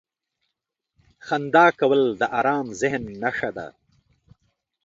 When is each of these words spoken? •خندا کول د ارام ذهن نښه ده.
•خندا 1.25 1.65
کول 1.79 2.01
د 2.19 2.21
ارام 2.37 2.65
ذهن 2.81 3.03
نښه 3.21 3.49
ده. 3.57 3.67